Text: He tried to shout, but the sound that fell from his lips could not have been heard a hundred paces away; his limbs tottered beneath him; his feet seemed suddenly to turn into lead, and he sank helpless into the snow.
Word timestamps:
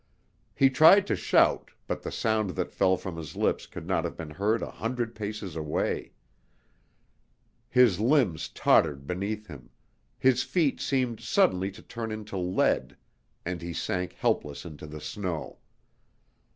He 0.55 0.71
tried 0.71 1.05
to 1.05 1.15
shout, 1.15 1.69
but 1.85 2.01
the 2.01 2.11
sound 2.11 2.49
that 2.55 2.71
fell 2.73 2.97
from 2.97 3.17
his 3.17 3.35
lips 3.35 3.67
could 3.67 3.85
not 3.85 4.03
have 4.03 4.17
been 4.17 4.31
heard 4.31 4.63
a 4.63 4.71
hundred 4.71 5.13
paces 5.13 5.55
away; 5.55 6.13
his 7.69 7.99
limbs 7.99 8.49
tottered 8.49 9.05
beneath 9.05 9.45
him; 9.45 9.69
his 10.17 10.41
feet 10.41 10.81
seemed 10.81 11.19
suddenly 11.21 11.69
to 11.69 11.83
turn 11.83 12.11
into 12.11 12.35
lead, 12.35 12.97
and 13.45 13.61
he 13.61 13.73
sank 13.73 14.13
helpless 14.13 14.65
into 14.65 14.87
the 14.87 14.99
snow. 15.01 15.59